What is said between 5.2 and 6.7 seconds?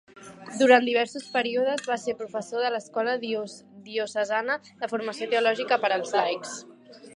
teològica per als laics.